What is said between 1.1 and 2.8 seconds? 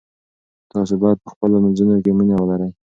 په خپلو منځونو کې مینه ولرئ.